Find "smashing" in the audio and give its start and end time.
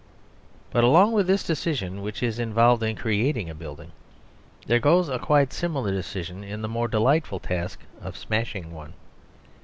8.17-8.71